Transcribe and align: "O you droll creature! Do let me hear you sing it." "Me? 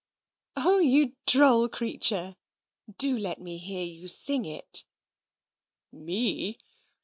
"O 0.57 0.79
you 0.79 1.15
droll 1.27 1.69
creature! 1.69 2.35
Do 2.97 3.15
let 3.15 3.39
me 3.39 3.59
hear 3.59 3.85
you 3.85 4.07
sing 4.07 4.45
it." 4.45 4.83
"Me? 5.91 6.57